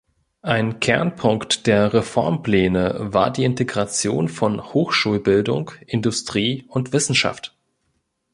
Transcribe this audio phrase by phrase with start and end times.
[0.41, 7.55] Ein Kernpunkt der Reformpläne war die Integration von Hochschulbildung, Industrie und Wissenschaft.